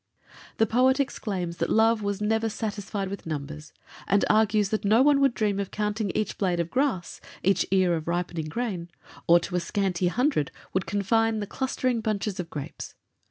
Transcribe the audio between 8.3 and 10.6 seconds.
grain, or to a scanty hundred